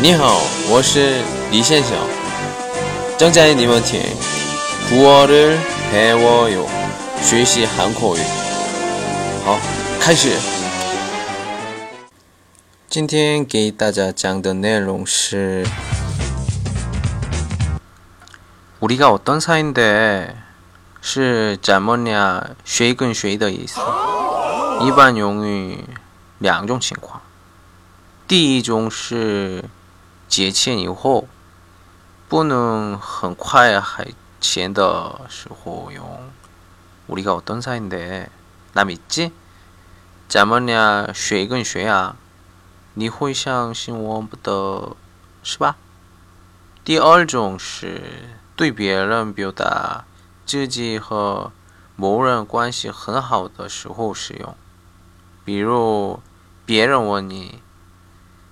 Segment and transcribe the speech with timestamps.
[0.00, 1.96] 你好，我是李先生。
[3.18, 4.00] 正在你们听
[4.88, 6.66] 古어를배워요
[7.22, 8.20] 学习韩国语。
[9.44, 9.58] 好，
[10.00, 10.36] 开始。
[12.88, 15.64] 今天给大家讲的内容是
[18.80, 20.30] 우리가어떤사이인데
[21.00, 23.80] 是怎么样谁跟谁的意思。
[24.80, 25.78] 一般用于
[26.38, 27.22] 两种情况。
[28.26, 29.64] 第一种是
[30.36, 31.26] 借钱以后
[32.28, 34.06] 不能很快还
[34.40, 36.30] 钱的时候用。
[37.08, 39.32] 우리가어떤사이인데나믿지
[40.28, 42.16] 怎么样谁跟谁啊？
[42.94, 44.96] 你会相信我不的，
[45.42, 45.76] 是吧？
[46.84, 50.04] 第二种是对别人表达
[50.46, 51.52] 自己和
[51.96, 54.56] 某人关系很好的时候使用。
[55.44, 56.20] 比如
[56.64, 57.60] 别人问你。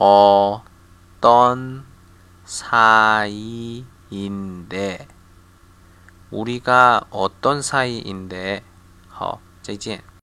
[0.00, 1.84] 어떤
[2.44, 3.82] 사이인데
[6.30, 8.62] 우리가 어떤 사이인데
[9.08, 10.06] 好再见